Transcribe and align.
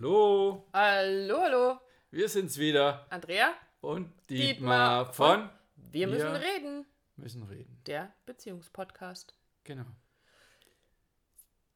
Hallo, 0.00 0.64
Hallo, 0.72 1.40
hallo. 1.40 1.80
wir 2.12 2.28
sind's 2.28 2.56
wieder. 2.56 3.04
Andrea? 3.10 3.52
Und 3.80 4.12
Dietmar 4.30 5.06
Dietmar 5.06 5.12
von 5.12 5.50
Wir 5.74 6.06
müssen 6.06 6.34
Wir- 6.34 6.40
reden. 6.40 6.86
müssen 7.16 7.42
reden. 7.42 7.82
Der 7.84 8.14
Beziehungspodcast. 8.24 9.34
Genau. 9.64 9.86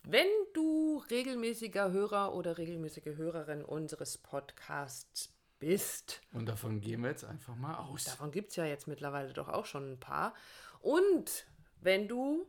Wenn 0.05 0.29
du 0.55 1.03
regelmäßiger 1.11 1.91
Hörer 1.91 2.33
oder 2.37 2.59
regelmäßige 2.59 3.17
Hörerin 3.17 3.65
unseres 3.65 4.19
Podcasts 4.19 5.35
bist, 5.59 6.21
Und 6.33 6.47
davon 6.47 6.81
gehen 6.81 7.03
wir 7.03 7.11
jetzt 7.11 7.25
einfach 7.25 7.57
mal 7.57 7.75
aus. 7.75 8.05
davon 8.05 8.31
gibt 8.31 8.51
es 8.51 8.57
ja 8.57 8.65
jetzt 8.67 8.87
mittlerweile 8.87 9.33
doch 9.33 9.49
auch 9.49 9.67
schon 9.67 9.95
ein 9.95 9.99
paar, 9.99 10.33
und 10.79 11.45
wenn 11.81 12.07
du 12.07 12.47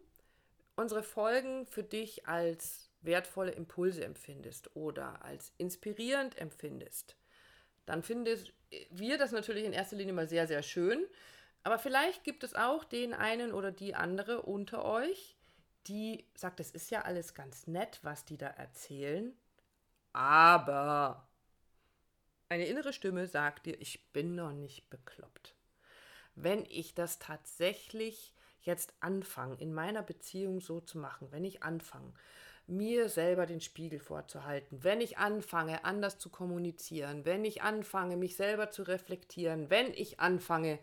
unsere 0.75 1.01
Folgen 1.01 1.65
für 1.65 1.81
dich 1.83 2.27
als 2.27 2.91
wertvolle 3.03 3.51
Impulse 3.51 4.03
empfindest 4.03 4.75
oder 4.75 5.23
als 5.23 5.53
inspirierend 5.57 6.37
empfindest, 6.37 7.15
dann 7.85 8.03
finden 8.03 8.37
wir 8.91 9.17
das 9.17 9.31
natürlich 9.31 9.65
in 9.65 9.73
erster 9.73 9.97
Linie 9.97 10.13
mal 10.13 10.27
sehr, 10.27 10.47
sehr 10.47 10.63
schön. 10.63 11.05
Aber 11.63 11.79
vielleicht 11.79 12.23
gibt 12.23 12.43
es 12.43 12.55
auch 12.55 12.83
den 12.83 13.13
einen 13.13 13.53
oder 13.53 13.71
die 13.71 13.95
andere 13.95 14.41
unter 14.41 14.83
euch, 14.83 15.37
die 15.87 16.25
sagt, 16.35 16.59
es 16.59 16.71
ist 16.71 16.91
ja 16.91 17.01
alles 17.01 17.33
ganz 17.33 17.67
nett, 17.67 17.99
was 18.03 18.25
die 18.25 18.37
da 18.37 18.47
erzählen, 18.47 19.37
aber 20.13 21.27
eine 22.49 22.67
innere 22.67 22.93
Stimme 22.93 23.27
sagt 23.27 23.65
dir, 23.65 23.81
ich 23.81 24.11
bin 24.13 24.35
noch 24.35 24.51
nicht 24.51 24.89
bekloppt. 24.89 25.55
Wenn 26.35 26.65
ich 26.65 26.93
das 26.93 27.19
tatsächlich 27.19 28.33
jetzt 28.61 28.93
anfange, 28.99 29.55
in 29.59 29.73
meiner 29.73 30.03
Beziehung 30.03 30.61
so 30.61 30.79
zu 30.79 30.97
machen, 30.97 31.31
wenn 31.31 31.43
ich 31.43 31.63
anfange, 31.63 32.13
mir 32.67 33.09
selber 33.09 33.45
den 33.45 33.61
Spiegel 33.61 33.99
vorzuhalten, 33.99 34.83
wenn 34.83 35.01
ich 35.01 35.17
anfange, 35.17 35.83
anders 35.85 36.17
zu 36.17 36.29
kommunizieren, 36.29 37.25
wenn 37.25 37.43
ich 37.45 37.61
anfange, 37.61 38.17
mich 38.17 38.35
selber 38.35 38.71
zu 38.71 38.83
reflektieren, 38.83 39.69
wenn 39.69 39.93
ich 39.93 40.19
anfange, 40.19 40.79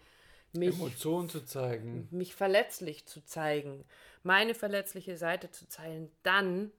mich 0.52 0.74
Emotionen 0.74 1.28
zu 1.28 1.44
zeigen. 1.44 2.08
mich 2.10 2.34
verletzlich 2.34 3.06
zu 3.06 3.24
zeigen, 3.24 3.84
meine 4.22 4.54
verletzliche 4.54 5.16
Seite 5.16 5.50
zu 5.50 5.68
zeigen, 5.68 6.10
dann 6.22 6.72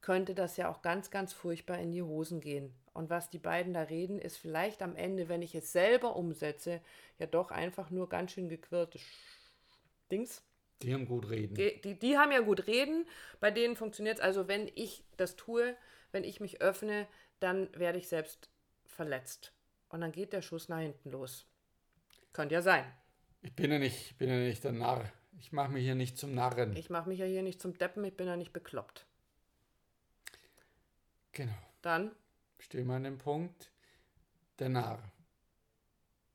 könnte 0.00 0.34
das 0.34 0.58
ja 0.58 0.70
auch 0.70 0.82
ganz, 0.82 1.10
ganz 1.10 1.32
furchtbar 1.32 1.78
in 1.78 1.90
die 1.90 2.02
Hosen 2.02 2.40
gehen. 2.40 2.74
Und 2.92 3.10
was 3.10 3.30
die 3.30 3.38
beiden 3.38 3.72
da 3.72 3.82
reden, 3.82 4.20
ist 4.20 4.36
vielleicht 4.36 4.82
am 4.82 4.94
Ende, 4.96 5.28
wenn 5.28 5.42
ich 5.42 5.54
es 5.54 5.72
selber 5.72 6.14
umsetze, 6.14 6.80
ja 7.18 7.26
doch 7.26 7.50
einfach 7.50 7.90
nur 7.90 8.08
ganz 8.08 8.32
schön 8.32 8.48
gequirlte 8.48 8.98
Dings. 10.12 10.42
Die 10.82 10.92
haben 10.92 11.06
gut 11.06 11.30
reden. 11.30 11.54
Die, 11.54 11.80
die, 11.80 11.98
die 11.98 12.18
haben 12.18 12.32
ja 12.32 12.40
gut 12.40 12.66
reden, 12.66 13.06
bei 13.40 13.50
denen 13.50 13.76
funktioniert 13.76 14.18
es. 14.18 14.24
Also 14.24 14.48
wenn 14.48 14.70
ich 14.74 15.04
das 15.16 15.36
tue, 15.36 15.76
wenn 16.12 16.24
ich 16.24 16.40
mich 16.40 16.60
öffne, 16.60 17.06
dann 17.40 17.68
werde 17.78 17.98
ich 17.98 18.08
selbst 18.08 18.48
verletzt. 18.84 19.52
Und 19.88 20.00
dann 20.00 20.12
geht 20.12 20.32
der 20.32 20.42
Schuss 20.42 20.68
nach 20.68 20.80
hinten 20.80 21.10
los. 21.10 21.46
Könnte 22.32 22.54
ja 22.54 22.62
sein. 22.62 22.84
Ich 23.42 23.54
bin 23.54 23.70
ja 23.70 23.78
nicht, 23.78 24.18
bin 24.18 24.28
ja 24.28 24.36
nicht 24.36 24.64
der 24.64 24.72
Narr. 24.72 25.10
Ich 25.38 25.52
mache 25.52 25.70
mich 25.70 25.84
hier 25.84 25.94
nicht 25.94 26.18
zum 26.18 26.34
Narren. 26.34 26.76
Ich 26.76 26.90
mache 26.90 27.08
mich 27.08 27.18
ja 27.18 27.26
hier 27.26 27.42
nicht 27.42 27.60
zum 27.60 27.76
Deppen, 27.76 28.04
ich 28.04 28.16
bin 28.16 28.26
ja 28.26 28.36
nicht 28.36 28.52
bekloppt. 28.52 29.06
genau. 31.32 31.52
Dann, 31.82 32.12
Stehen 32.58 32.86
wir 32.86 32.94
an 32.94 33.04
dem 33.04 33.18
Punkt. 33.18 33.70
Der 34.58 34.70
Narr. 34.70 35.02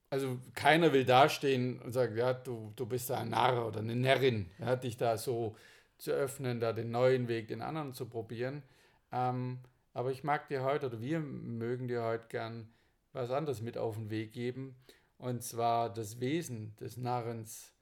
Also 0.09 0.39
keiner 0.55 0.91
will 0.91 1.05
dastehen 1.05 1.79
und 1.81 1.91
sagen, 1.91 2.17
ja, 2.17 2.33
du, 2.33 2.73
du 2.75 2.85
bist 2.85 3.09
da 3.09 3.19
ein 3.19 3.29
Narr 3.29 3.67
oder 3.67 3.79
eine 3.79 3.95
Närrin, 3.95 4.49
ja, 4.57 4.75
dich 4.75 4.97
da 4.97 5.17
so 5.17 5.55
zu 5.99 6.11
öffnen, 6.11 6.59
da 6.59 6.73
den 6.73 6.89
neuen 6.91 7.27
Weg, 7.27 7.47
den 7.49 7.61
anderen 7.61 7.93
zu 7.93 8.07
probieren. 8.07 8.63
Ähm, 9.11 9.59
aber 9.93 10.11
ich 10.11 10.23
mag 10.23 10.47
dir 10.47 10.63
heute, 10.63 10.87
oder 10.87 11.01
wir 11.01 11.19
mögen 11.19 11.87
dir 11.87 12.03
heute 12.03 12.25
gern 12.29 12.69
was 13.13 13.29
anderes 13.31 13.61
mit 13.61 13.77
auf 13.77 13.95
den 13.95 14.09
Weg 14.09 14.33
geben. 14.33 14.75
Und 15.17 15.43
zwar 15.43 15.93
das 15.93 16.19
Wesen 16.19 16.75
des 16.77 16.97
Narrens. 16.97 17.73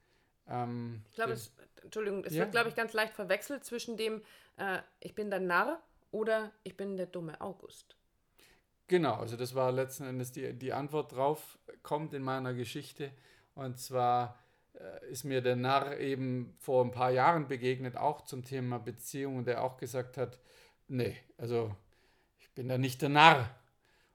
Ähm, 0.48 1.02
ich 1.10 1.14
glaube, 1.14 1.32
es, 1.32 1.52
Entschuldigung, 1.82 2.24
es 2.24 2.34
Ja. 2.34 2.40
wird, 2.40 2.52
glaube 2.52 2.68
ich, 2.68 2.74
ganz 2.74 2.92
leicht 2.92 3.14
verwechselt 3.14 3.64
zwischen 3.64 3.96
dem, 3.96 4.22
äh, 4.56 4.80
ich 5.00 5.14
bin 5.14 5.30
der 5.30 5.40
Narr 5.40 5.80
oder 6.10 6.52
ich 6.64 6.76
bin 6.76 6.96
der 6.96 7.06
dumme 7.06 7.40
August. 7.40 7.96
Genau, 8.88 9.16
also 9.16 9.36
das 9.36 9.54
war 9.54 9.70
letzten 9.70 10.04
Endes 10.04 10.32
die, 10.32 10.54
die 10.54 10.72
Antwort 10.72 11.12
drauf, 11.12 11.58
kommt 11.82 12.14
in 12.14 12.22
meiner 12.22 12.54
Geschichte. 12.54 13.12
Und 13.54 13.78
zwar 13.78 14.38
äh, 14.74 15.10
ist 15.10 15.24
mir 15.24 15.42
der 15.42 15.56
Narr 15.56 15.98
eben 15.98 16.54
vor 16.58 16.82
ein 16.84 16.90
paar 16.90 17.10
Jahren 17.10 17.48
begegnet, 17.48 17.98
auch 17.98 18.22
zum 18.22 18.44
Thema 18.44 18.78
Beziehung, 18.78 19.44
der 19.44 19.62
auch 19.62 19.76
gesagt 19.76 20.16
hat, 20.16 20.40
nee, 20.88 21.14
also 21.36 21.76
ich 22.38 22.50
bin 22.54 22.68
da 22.68 22.78
nicht 22.78 23.02
der 23.02 23.10
Narr. 23.10 23.50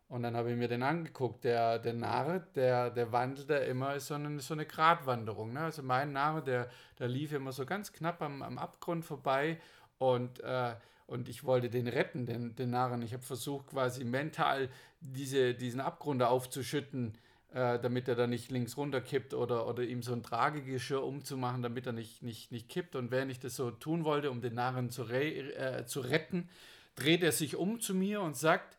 Und 0.08 0.24
dann 0.24 0.36
habe 0.36 0.52
ich 0.52 0.58
mir 0.58 0.68
den 0.68 0.84
angeguckt, 0.84 1.44
der, 1.44 1.78
der 1.78 1.94
Narr, 1.94 2.40
der, 2.56 2.90
der 2.90 3.12
wandelt 3.12 3.50
da 3.52 3.58
immer 3.58 4.00
so 4.00 4.16
eine, 4.16 4.40
so 4.40 4.56
eine 4.56 4.66
Gratwanderung. 4.66 5.54
Ne? 5.54 5.62
Also 5.62 5.84
mein 5.84 6.14
Narr, 6.14 6.42
der, 6.42 6.70
der 6.98 7.08
lief 7.08 7.32
immer 7.32 7.52
so 7.52 7.66
ganz 7.66 7.92
knapp 7.94 8.22
am, 8.24 8.42
am 8.42 8.58
Abgrund 8.58 9.06
vorbei 9.06 9.60
und, 10.00 10.40
äh, 10.40 10.76
und 11.06 11.30
ich 11.30 11.44
wollte 11.44 11.70
den 11.70 11.88
retten, 11.88 12.26
den, 12.26 12.56
den 12.56 12.70
Narren. 12.70 13.02
Ich 13.02 13.14
habe 13.14 13.24
versucht, 13.24 13.68
quasi 13.68 14.04
mental 14.04 14.70
diese, 15.00 15.54
diesen 15.54 15.82
Abgrund 15.82 16.24
aufzuschütten, 16.24 17.18
äh, 17.54 17.80
damit 17.80 18.08
er 18.08 18.16
da 18.16 18.26
nicht 18.26 18.52
links 18.52 18.78
runter 18.78 19.02
kippt 19.02 19.34
oder, 19.34 19.68
oder 19.68 19.84
ihm 19.84 20.02
so 20.02 20.14
ein 20.14 20.24
Tragegeschirr 20.24 21.04
umzumachen, 21.04 21.62
damit 21.62 21.86
er 21.86 21.94
nicht, 21.94 22.24
nicht, 22.24 22.52
nicht 22.52 22.70
kippt. 22.70 22.96
Und 22.96 23.12
während 23.12 23.32
ich 23.32 23.40
das 23.40 23.56
so 23.56 23.72
tun 23.72 24.06
wollte, 24.06 24.32
um 24.32 24.42
den 24.42 24.56
Narren 24.56 24.90
zu, 24.90 25.04
re 25.04 25.54
äh, 25.56 25.86
zu 25.86 26.02
retten, 26.02 26.50
dreht 26.96 27.24
er 27.24 27.32
sich 27.32 27.56
um 27.56 27.80
zu 27.80 27.94
mir 27.94 28.22
und 28.22 28.38
sagt, 28.38 28.78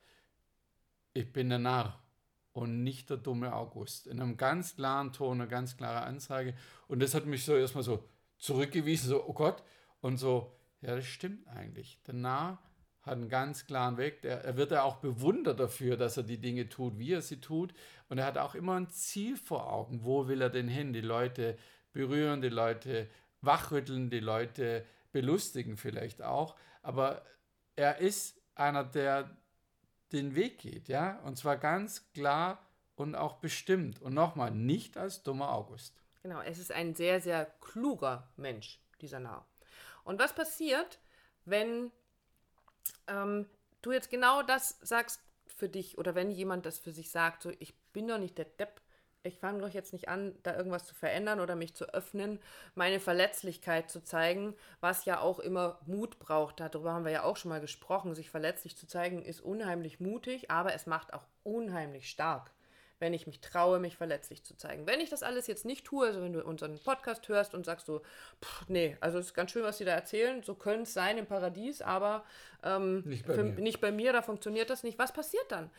ich 1.12 1.33
bin 1.33 1.51
der 1.51 1.59
Narr 1.59 2.01
und 2.53 2.83
nicht 2.83 3.11
der 3.11 3.17
dumme 3.17 3.55
August. 3.55 4.06
In 4.06 4.21
einem 4.21 4.37
ganz 4.37 4.77
klaren 4.77 5.12
Ton, 5.12 5.41
eine 5.41 5.49
ganz 5.49 5.77
klare 5.77 6.03
Ansage. 6.03 6.55
Und 6.89 7.01
das 7.01 7.15
hat 7.15 7.27
mich 7.27 7.45
so 7.45 7.55
erstmal 7.56 7.85
so 7.85 8.05
zurückgewiesen, 8.39 9.09
so, 9.09 9.25
oh 9.25 9.33
Gott. 9.33 9.62
Und 10.01 10.17
so, 10.17 10.53
ja, 10.84 10.97
das 10.97 11.06
stimmt 11.06 11.49
eigentlich. 11.49 11.99
Der 12.06 12.15
Narr 12.15 12.59
hat 13.03 13.15
einen 13.15 13.28
ganz 13.28 13.67
klaren 13.67 13.97
Weg. 13.97 14.21
Der, 14.22 14.45
er 14.45 14.56
wird 14.56 14.71
ja 14.71 14.83
auch 14.83 14.97
bewundert 14.97 15.59
dafür, 15.59 15.97
dass 15.97 16.17
er 16.17 16.22
die 16.25 16.41
Dinge 16.41 16.69
tut, 16.69 16.99
wie 16.99 17.12
er 17.12 17.22
sie 17.22 17.41
tut. 17.41 17.75
Und 18.09 18.19
er 18.19 18.27
hat 18.27 18.37
auch 18.37 18.55
immer 18.55 18.75
ein 18.75 18.91
Ziel 18.91 19.37
vor 19.37 19.73
Augen. 19.73 20.05
Wo 20.05 20.28
will 20.28 20.43
er 20.43 20.50
denn 20.50 20.69
hin? 20.69 20.93
Die 20.93 21.00
Leute 21.00 21.56
berühren, 21.93 22.43
die 22.43 22.50
Leute 22.50 23.09
wachrütteln, 23.41 24.11
die 24.11 24.21
Leute 24.21 24.84
belustigen 25.11 25.77
vielleicht 25.78 26.23
auch. 26.23 26.55
Aber 26.83 27.23
er 27.77 27.99
ist 27.99 28.41
einer, 28.55 28.84
der 28.84 29.34
den 30.12 30.34
Weg 30.34 30.59
geht, 30.59 30.89
ja, 30.89 31.19
und 31.21 31.37
zwar 31.37 31.56
ganz 31.56 32.12
klar 32.12 32.65
und 32.94 33.15
auch 33.15 33.37
bestimmt. 33.37 34.03
Und 34.03 34.15
nochmal, 34.15 34.50
nicht 34.50 34.97
als 34.97 35.23
dummer 35.23 35.53
August. 35.53 36.00
Genau, 36.23 36.41
es 36.43 36.59
ist 36.59 36.73
ein 36.73 36.94
sehr, 36.94 37.21
sehr 37.21 37.47
kluger 37.61 38.28
Mensch, 38.37 38.81
dieser 39.00 39.21
Narr. 39.21 39.47
Und 40.04 40.19
was 40.19 40.34
passiert, 40.34 40.98
wenn 41.44 41.91
ähm, 43.09 43.47
du 43.82 43.92
jetzt 43.92 44.10
genau 44.10 44.42
das 44.42 44.78
sagst 44.82 45.20
für 45.47 45.69
dich 45.69 45.98
oder 45.98 46.15
wenn 46.15 46.31
jemand 46.31 46.66
das 46.66 46.78
für 46.78 46.92
sich 46.92 47.10
sagt, 47.10 47.42
so 47.42 47.50
ich 47.59 47.75
bin 47.92 48.09
doch 48.09 48.19
nicht 48.19 48.38
der 48.38 48.47
Depp, 48.47 48.81
ich 49.26 49.38
fange 49.38 49.60
doch 49.60 49.70
jetzt 49.70 49.94
nicht 49.94 50.09
an, 50.09 50.34
da 50.43 50.54
irgendwas 50.54 50.84
zu 50.84 50.94
verändern 50.94 51.41
oder 51.41 51.56
mich 51.56 51.75
zu 51.75 51.87
öffnen, 51.94 52.38
meine 52.75 53.00
Verletzlichkeit 53.00 53.91
zu 53.91 54.04
zeigen, 54.04 54.54
was 54.81 55.06
ja 55.06 55.20
auch 55.20 55.38
immer 55.38 55.81
Mut 55.87 56.19
braucht. 56.19 56.60
Darüber 56.60 56.93
haben 56.93 57.06
wir 57.06 57.12
ja 57.12 57.22
auch 57.22 57.38
schon 57.38 57.48
mal 57.48 57.60
gesprochen. 57.60 58.14
Sich 58.14 58.28
verletzlich 58.28 58.76
zu 58.76 58.87
zeigen 58.87 59.22
ist 59.22 59.41
unheimlich 59.41 59.98
mutig, 59.98 60.50
aber 60.50 60.75
es 60.75 60.87
macht 60.87 61.14
auch 61.14 61.26
unheimlich 61.43 62.10
stark, 62.10 62.50
wenn 63.00 63.12
ich 63.12 63.27
mich 63.27 63.41
traue, 63.41 63.81
mich 63.81 63.97
verletzlich 63.97 64.44
zu 64.44 64.56
zeigen. 64.56 64.87
Wenn 64.87 65.00
ich 65.00 65.10
das 65.10 65.22
alles 65.22 65.47
jetzt 65.47 65.65
nicht 65.65 65.84
tue, 65.84 66.06
also 66.06 66.22
wenn 66.22 66.32
du 66.32 66.44
unseren 66.44 66.78
Podcast 66.78 67.28
hörst 67.28 67.55
und 67.55 67.66
sagst 67.66 67.87
so, 67.87 68.03
pff, 68.43 68.69
nee, 68.69 68.97
also 69.00 69.19
es 69.19 69.27
ist 69.27 69.34
ganz 69.34 69.50
schön, 69.50 69.65
was 69.65 69.78
sie 69.78 69.84
da 69.84 69.93
erzählen, 69.93 70.43
so 70.43 70.55
könnte 70.55 70.82
es 70.82 70.94
sein 70.94 71.19
im 71.19 71.27
Paradies, 71.27 71.82
aber 71.82 72.25
ähm, 72.62 73.03
Nicht 73.05 73.27
bei 73.27 73.34
für, 73.34 73.44
mir. 73.44 73.60
nicht 73.60 73.81
bei 73.81 73.93
mir, 73.93 74.12
da 74.12 74.22
funktioniert 74.22 74.71
das 74.71 74.82
nicht. 74.84 74.99
Was 74.99 75.12
passiert 75.12 75.50
dann? 75.50 75.70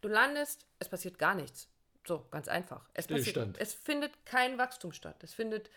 Du 0.00 0.08
landest, 0.08 0.66
es 0.78 0.88
passiert 0.88 1.18
gar 1.18 1.34
nichts. 1.34 1.68
So, 2.06 2.26
ganz 2.30 2.48
einfach. 2.48 2.88
Es, 2.94 3.06
passiert, 3.06 3.58
es 3.58 3.74
findet 3.74 4.24
kein 4.24 4.56
Wachstum 4.56 4.92
statt. 4.92 5.22
Es 5.22 5.34
findet 5.34 5.70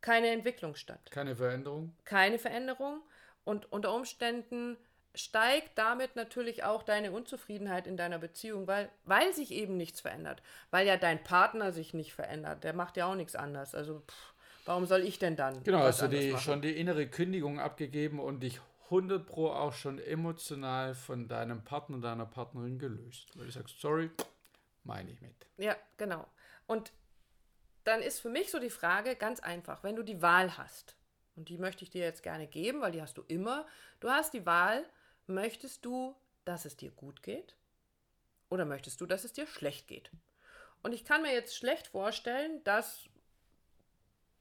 keine 0.00 0.28
Entwicklung 0.30 0.74
statt. 0.74 1.10
Keine 1.10 1.36
Veränderung. 1.36 1.94
Keine 2.04 2.38
Veränderung. 2.38 3.02
Und 3.44 3.70
unter 3.72 3.94
Umständen 3.94 4.76
steigt 5.16 5.76
damit 5.78 6.14
natürlich 6.14 6.62
auch 6.62 6.82
deine 6.82 7.10
Unzufriedenheit 7.10 7.86
in 7.86 7.96
deiner 7.96 8.18
Beziehung, 8.18 8.66
weil, 8.66 8.90
weil 9.04 9.32
sich 9.34 9.50
eben 9.50 9.76
nichts 9.76 10.00
verändert. 10.00 10.42
Weil 10.70 10.86
ja 10.86 10.96
dein 10.96 11.24
Partner 11.24 11.72
sich 11.72 11.94
nicht 11.94 12.12
verändert. 12.12 12.62
Der 12.64 12.74
macht 12.74 12.96
ja 12.96 13.06
auch 13.06 13.14
nichts 13.14 13.34
anders. 13.34 13.74
Also, 13.74 14.00
pff, 14.00 14.34
warum 14.66 14.86
soll 14.86 15.00
ich 15.00 15.18
denn 15.18 15.34
dann? 15.34 15.64
Genau, 15.64 15.78
hast 15.78 16.02
du 16.02 16.08
die, 16.08 16.36
schon 16.36 16.60
die 16.60 16.76
innere 16.78 17.08
Kündigung 17.08 17.58
abgegeben 17.58 18.20
und 18.20 18.40
dich 18.40 18.60
100 18.84 19.26
Pro 19.26 19.48
auch 19.48 19.72
schon 19.72 19.98
emotional 19.98 20.94
von 20.94 21.26
deinem 21.26 21.64
Partner, 21.64 21.98
deiner 21.98 22.26
Partnerin 22.26 22.78
gelöst. 22.78 23.36
Weil 23.36 23.46
du 23.46 23.52
sagst, 23.52 23.80
sorry, 23.80 24.10
meine 24.84 25.10
ich 25.10 25.20
mit. 25.20 25.34
Ja, 25.56 25.76
genau. 25.96 26.26
Und 26.66 26.92
dann 27.84 28.02
ist 28.02 28.20
für 28.20 28.28
mich 28.28 28.50
so 28.50 28.60
die 28.60 28.70
Frage 28.70 29.16
ganz 29.16 29.40
einfach, 29.40 29.82
wenn 29.82 29.96
du 29.96 30.02
die 30.02 30.20
Wahl 30.20 30.58
hast, 30.58 30.94
und 31.36 31.48
die 31.48 31.58
möchte 31.58 31.84
ich 31.84 31.90
dir 31.90 32.02
jetzt 32.02 32.22
gerne 32.22 32.46
geben, 32.46 32.80
weil 32.80 32.92
die 32.92 33.02
hast 33.02 33.18
du 33.18 33.24
immer, 33.28 33.66
du 34.00 34.08
hast 34.08 34.32
die 34.32 34.46
Wahl, 34.46 34.84
möchtest 35.26 35.84
du 35.84 36.14
dass 36.46 36.64
es 36.64 36.76
dir 36.76 36.90
gut 36.92 37.22
geht? 37.22 37.56
Oder 38.48 38.64
möchtest 38.64 39.00
du, 39.00 39.06
dass 39.06 39.24
es 39.24 39.32
dir 39.32 39.46
schlecht 39.46 39.88
geht? 39.88 40.10
Und 40.82 40.92
ich 40.92 41.04
kann 41.04 41.22
mir 41.22 41.32
jetzt 41.32 41.56
schlecht 41.56 41.88
vorstellen, 41.88 42.62
dass 42.64 43.08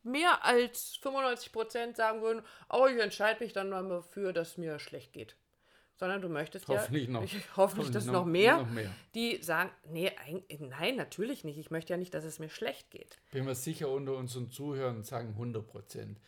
mehr 0.04 0.46
als 0.46 0.98
95 0.98 1.52
Prozent 1.52 1.98
sagen 1.98 2.22
würden, 2.22 2.44
oh, 2.70 2.86
ich 2.86 3.02
entscheide 3.02 3.44
mich 3.44 3.54
dann 3.54 3.70
mal 3.70 3.88
dafür, 3.90 4.32
dass 4.32 4.50
es 4.52 4.58
mir 4.58 4.78
schlecht 4.80 5.14
geht. 5.14 5.36
Sondern 5.98 6.22
du 6.22 6.30
möchtest 6.30 6.68
Hoffentlich 6.68 7.06
ja, 7.08 7.12
noch. 7.14 7.24
ich, 7.24 7.44
hoffentlich, 7.58 7.90
dass 7.92 8.06
noch- 8.06 8.14
noch 8.14 8.26
mehr, 8.26 8.58
noch 8.58 8.70
mehr. 8.70 8.92
die 9.16 9.42
sagen, 9.42 9.72
nee, 9.88 10.12
ein, 10.26 10.44
nein, 10.60 10.98
natürlich 10.98 11.44
nicht. 11.44 11.58
Ich 11.58 11.72
möchte 11.72 11.94
ja 11.94 11.98
nicht, 11.98 12.14
dass 12.14 12.26
es 12.26 12.38
mir 12.38 12.50
schlecht 12.50 12.92
geht. 12.92 13.18
Bin 13.32 13.46
mir 13.46 13.56
sicher, 13.56 13.90
unter 13.90 14.16
unseren 14.16 14.52
Zuhörern 14.52 15.04
sagen 15.04 15.30
100 15.30 15.66
Prozent. 15.66 16.20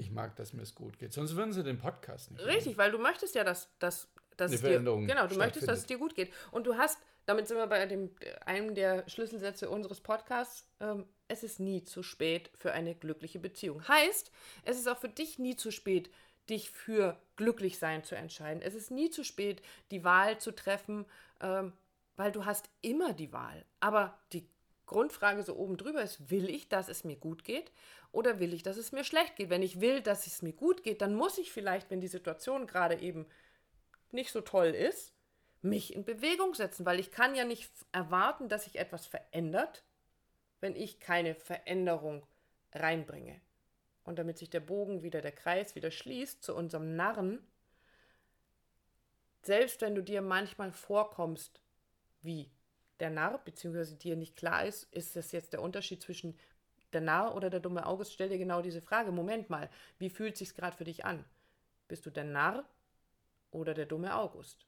Ich 0.00 0.10
mag, 0.10 0.34
dass 0.36 0.54
mir 0.54 0.62
es 0.62 0.74
gut 0.74 0.98
geht. 0.98 1.12
Sonst 1.12 1.36
würden 1.36 1.52
sie 1.52 1.62
den 1.62 1.78
Podcast 1.78 2.30
nicht. 2.30 2.42
Richtig, 2.46 2.78
weil 2.78 2.90
du 2.90 2.98
möchtest 2.98 3.34
ja, 3.34 3.44
dass, 3.44 3.68
dass, 3.78 4.08
dass 4.38 4.50
es 4.50 4.62
dir, 4.62 4.80
genau, 4.80 5.26
du 5.26 5.36
möchtest, 5.36 5.68
dass 5.68 5.80
es 5.80 5.86
dir 5.86 5.98
gut 5.98 6.14
geht. 6.14 6.32
Und 6.52 6.66
du 6.66 6.78
hast, 6.78 6.98
damit 7.26 7.46
sind 7.46 7.58
wir 7.58 7.66
bei 7.66 7.84
dem, 7.84 8.10
einem 8.46 8.74
der 8.74 9.06
Schlüsselsätze 9.08 9.68
unseres 9.68 10.00
Podcasts, 10.00 10.66
ähm, 10.80 11.04
es 11.28 11.42
ist 11.42 11.60
nie 11.60 11.84
zu 11.84 12.02
spät 12.02 12.50
für 12.54 12.72
eine 12.72 12.94
glückliche 12.94 13.38
Beziehung. 13.38 13.86
Heißt, 13.86 14.32
es 14.64 14.78
ist 14.78 14.88
auch 14.88 14.98
für 14.98 15.10
dich 15.10 15.38
nie 15.38 15.54
zu 15.54 15.70
spät, 15.70 16.10
dich 16.48 16.70
für 16.70 17.20
glücklich 17.36 17.78
sein 17.78 18.02
zu 18.02 18.14
entscheiden. 18.14 18.62
Es 18.62 18.74
ist 18.74 18.90
nie 18.90 19.10
zu 19.10 19.22
spät, 19.22 19.60
die 19.90 20.02
Wahl 20.02 20.38
zu 20.38 20.50
treffen, 20.50 21.04
ähm, 21.42 21.74
weil 22.16 22.32
du 22.32 22.46
hast 22.46 22.70
immer 22.80 23.12
die 23.12 23.34
Wahl. 23.34 23.66
Aber 23.80 24.18
die 24.32 24.48
Grundfrage 24.90 25.44
so 25.44 25.54
oben 25.54 25.76
drüber 25.76 26.02
ist, 26.02 26.30
will 26.30 26.50
ich, 26.50 26.68
dass 26.68 26.88
es 26.88 27.04
mir 27.04 27.14
gut 27.14 27.44
geht 27.44 27.70
oder 28.10 28.40
will 28.40 28.52
ich, 28.52 28.64
dass 28.64 28.76
es 28.76 28.90
mir 28.90 29.04
schlecht 29.04 29.36
geht? 29.36 29.48
Wenn 29.48 29.62
ich 29.62 29.80
will, 29.80 30.02
dass 30.02 30.26
es 30.26 30.42
mir 30.42 30.52
gut 30.52 30.82
geht, 30.82 31.00
dann 31.00 31.14
muss 31.14 31.38
ich 31.38 31.52
vielleicht, 31.52 31.90
wenn 31.90 32.00
die 32.00 32.08
Situation 32.08 32.66
gerade 32.66 33.00
eben 33.00 33.26
nicht 34.10 34.32
so 34.32 34.40
toll 34.40 34.68
ist, 34.68 35.14
mich 35.62 35.94
in 35.94 36.04
Bewegung 36.04 36.54
setzen, 36.54 36.84
weil 36.86 36.98
ich 36.98 37.12
kann 37.12 37.36
ja 37.36 37.44
nicht 37.44 37.70
erwarten, 37.92 38.48
dass 38.48 38.64
sich 38.64 38.80
etwas 38.80 39.06
verändert, 39.06 39.84
wenn 40.58 40.74
ich 40.74 40.98
keine 40.98 41.36
Veränderung 41.36 42.26
reinbringe. 42.72 43.40
Und 44.02 44.18
damit 44.18 44.38
sich 44.38 44.50
der 44.50 44.60
Bogen 44.60 45.04
wieder, 45.04 45.20
der 45.20 45.30
Kreis 45.30 45.76
wieder 45.76 45.92
schließt 45.92 46.42
zu 46.42 46.56
unserem 46.56 46.96
Narren, 46.96 47.38
selbst 49.42 49.82
wenn 49.82 49.94
du 49.94 50.02
dir 50.02 50.20
manchmal 50.20 50.72
vorkommst 50.72 51.62
wie 52.22 52.50
der 53.00 53.10
Narr, 53.10 53.38
beziehungsweise 53.44 53.96
dir 53.96 54.16
nicht 54.16 54.36
klar 54.36 54.64
ist, 54.64 54.84
ist 54.92 55.16
das 55.16 55.32
jetzt 55.32 55.52
der 55.52 55.62
Unterschied 55.62 56.02
zwischen 56.02 56.38
der 56.92 57.00
Narr 57.00 57.34
oder 57.34 57.50
der 57.50 57.60
dumme 57.60 57.86
August, 57.86 58.12
stell 58.12 58.28
dir 58.28 58.38
genau 58.38 58.62
diese 58.62 58.82
Frage. 58.82 59.12
Moment 59.12 59.48
mal, 59.48 59.70
wie 59.98 60.10
fühlt 60.10 60.36
sich's 60.36 60.54
gerade 60.54 60.76
für 60.76 60.84
dich 60.84 61.04
an? 61.04 61.24
Bist 61.88 62.04
du 62.06 62.10
der 62.10 62.24
Narr 62.24 62.64
oder 63.50 63.74
der 63.74 63.86
dumme 63.86 64.14
August? 64.14 64.66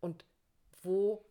Und 0.00 0.24
wo 0.82 1.24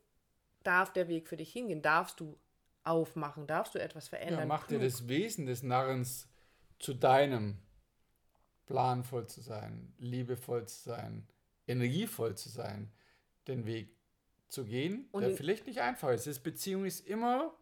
darf 0.63 0.91
der 0.93 1.07
Weg 1.07 1.27
für 1.27 1.37
dich 1.37 1.51
hingehen? 1.51 1.81
Darfst 1.81 2.19
du 2.19 2.37
aufmachen? 2.83 3.47
Darfst 3.47 3.75
du 3.75 3.79
etwas 3.79 4.07
verändern? 4.07 4.39
Ja, 4.41 4.45
mach 4.45 4.67
dir 4.67 4.79
das 4.79 5.07
Wesen 5.07 5.45
des 5.45 5.63
Narrens 5.63 6.27
zu 6.79 6.93
deinem. 6.93 7.57
Planvoll 8.65 9.27
zu 9.27 9.41
sein, 9.41 9.93
liebevoll 9.97 10.65
zu 10.67 10.89
sein, 10.89 11.27
energievoll 11.67 12.35
zu 12.35 12.49
sein, 12.49 12.91
den 13.47 13.65
Weg 13.65 13.95
zu 14.53 14.65
gehen, 14.65 15.07
Und 15.11 15.23
der 15.23 15.35
vielleicht 15.35 15.65
nicht 15.67 15.79
einfach 15.81 16.09
ist. 16.11 16.27
Das 16.27 16.39
Beziehung 16.39 16.85
ist 16.85 17.01
immer, 17.07 17.53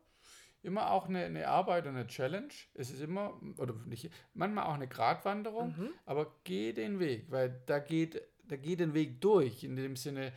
immer 0.61 0.91
auch 0.91 1.07
eine, 1.07 1.23
eine 1.25 1.47
Arbeit 1.47 1.87
und 1.87 1.95
eine 1.95 2.07
Challenge. 2.07 2.53
Es 2.73 2.91
ist 2.91 3.01
immer, 3.01 3.39
oder 3.57 3.73
nicht, 3.85 4.11
manchmal 4.33 4.65
auch 4.65 4.73
eine 4.75 4.87
Gratwanderung, 4.87 5.69
Mhm. 5.77 5.93
aber 6.05 6.35
geh 6.43 6.73
den 6.73 6.99
Weg, 6.99 7.31
weil 7.31 7.61
da 7.65 7.79
geht, 7.79 8.21
da 8.43 8.57
geht 8.57 8.79
den 8.79 8.93
Weg 8.93 9.21
durch, 9.21 9.63
in 9.63 9.75
dem 9.75 9.95
Sinne, 9.95 10.33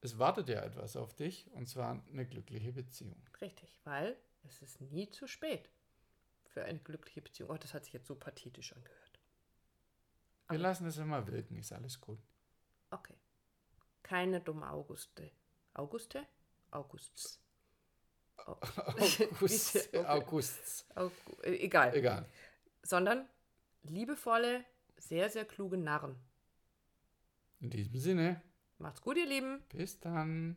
es 0.00 0.18
wartet 0.18 0.48
ja 0.48 0.62
etwas 0.62 0.94
auf 0.96 1.14
dich, 1.14 1.50
und 1.52 1.66
zwar 1.68 2.04
eine 2.12 2.24
glückliche 2.26 2.72
Beziehung. 2.72 3.20
Richtig, 3.40 3.80
weil 3.84 4.16
es 4.46 4.62
ist 4.62 4.80
nie 4.80 5.10
zu 5.10 5.26
spät 5.26 5.68
für 6.46 6.64
eine 6.64 6.78
glückliche 6.78 7.20
Beziehung. 7.22 7.50
Oh, 7.50 7.56
das 7.56 7.74
hat 7.74 7.84
sich 7.84 7.94
jetzt 7.94 8.06
so 8.06 8.14
pathetisch 8.14 8.72
angehört. 8.74 9.18
Wir 10.48 10.54
Aber- 10.54 10.58
lassen 10.58 10.86
es 10.86 10.98
immer 10.98 11.26
wirken, 11.26 11.56
ist 11.56 11.72
alles 11.72 12.00
gut. 12.00 12.20
Okay. 12.90 13.16
Keine 14.02 14.40
dumme 14.40 14.70
Auguste. 14.70 15.30
Auguste? 15.78 16.26
Augusts. 16.70 17.40
Au- 18.36 18.58
August, 18.96 19.76
Okay. 19.94 20.04
August. 20.06 20.86
Augu- 20.94 21.42
äh, 21.42 21.56
Egal. 21.64 21.94
Egal. 21.94 22.26
Sondern 22.82 23.28
liebevolle, 23.82 24.64
sehr, 24.96 25.28
sehr 25.30 25.44
kluge 25.44 25.76
Narren. 25.76 26.16
In 27.60 27.70
diesem 27.70 27.96
Sinne, 27.98 28.42
Macht's 28.78 29.00
gut, 29.00 29.16
ihr 29.16 29.26
Lieben. 29.26 29.62
bis 29.70 29.98
dann. 30.00 30.56